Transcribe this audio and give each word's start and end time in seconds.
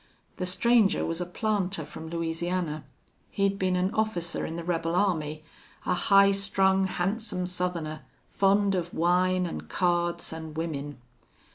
The 0.37 0.47
stranger 0.47 1.05
was 1.05 1.21
a 1.21 1.27
planter 1.27 1.85
from 1.85 2.09
Louisiana. 2.09 2.85
He'd 3.29 3.59
been 3.59 3.75
an 3.75 3.93
officer 3.93 4.47
in 4.47 4.55
the 4.55 4.63
rebel 4.63 4.95
army. 4.95 5.43
A 5.85 5.93
high 5.93 6.31
strung, 6.31 6.87
handsome 6.87 7.45
Southerner, 7.45 8.01
fond 8.27 8.73
of 8.73 8.95
wine 8.95 9.45
an' 9.45 9.61
cards 9.67 10.33
an' 10.33 10.55
women. 10.55 10.97